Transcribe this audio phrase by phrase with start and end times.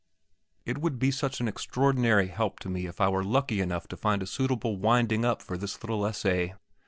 [0.65, 3.95] It would be such an extraordinary help to me if I were lucky enough to
[3.95, 6.55] find a suitable winding up for this little essay.